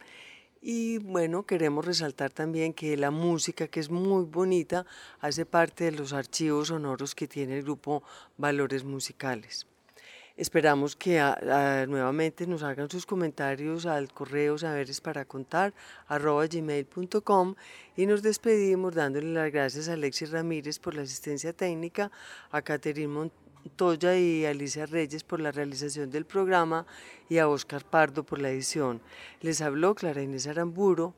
Y 0.61 0.98
bueno, 0.98 1.46
queremos 1.46 1.87
resaltar 1.87 2.30
también 2.30 2.74
que 2.74 2.94
la 2.98 3.11
música, 3.11 3.66
que 3.66 3.80
es 3.80 3.88
muy 3.88 4.26
bonita, 4.26 4.85
hace 5.20 5.46
parte 5.46 5.85
de 5.85 5.92
los 5.92 6.12
archivos 6.12 6.68
sonoros 6.68 7.14
que 7.14 7.26
tiene 7.26 7.56
el 7.56 7.62
grupo 7.62 8.02
Valores 8.37 8.85
Musicales. 8.85 9.66
Esperamos 10.37 10.96
que 10.96 11.18
nuevamente 11.88 12.46
nos 12.46 12.62
hagan 12.62 12.90
sus 12.90 13.07
comentarios 13.07 13.87
al 13.87 14.12
correo 14.12 14.59
saberes 14.59 15.01
para 15.01 15.25
contar 15.25 15.72
y 17.96 18.07
nos 18.07 18.22
despedimos 18.22 18.94
dándole 18.94 19.33
las 19.33 19.51
gracias 19.51 19.88
a 19.88 19.94
Alexis 19.94 20.31
Ramírez 20.31 20.79
por 20.79 20.94
la 20.94 21.03
asistencia 21.03 21.55
técnica, 21.55 22.11
a 22.51 22.61
Caterine 22.61 23.31
Montoya 23.64 24.18
y 24.18 24.44
Alicia 24.44 24.85
Reyes 24.85 25.25
por 25.25 25.40
la 25.40 25.53
realización 25.53 26.11
del 26.11 26.27
programa 26.27 26.85
y 27.31 27.38
a 27.38 27.49
Oscar 27.49 27.85
Pardo 27.85 28.22
por 28.22 28.38
la 28.38 28.51
edición. 28.51 29.01
Les 29.40 29.62
habló 29.62 29.94
Clara 29.94 30.20
Inés 30.20 30.46
Aramburo. 30.46 31.14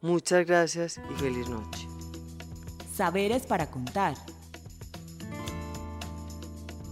Muchas 0.00 0.44
gracias 0.44 1.00
y 1.10 1.14
feliz 1.14 1.48
noche. 1.48 1.86
Saberes 2.92 3.46
para 3.46 3.70
contar 3.70 4.16